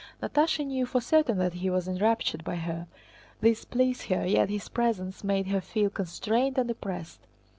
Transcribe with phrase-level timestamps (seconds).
[0.19, 2.87] Natásha knew for certain that he was enraptured by her.
[3.39, 7.27] This pleased her, yet his presence made her feel constrained and oppressed.